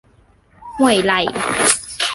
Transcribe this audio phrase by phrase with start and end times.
[0.75, 1.19] ห้วยไร่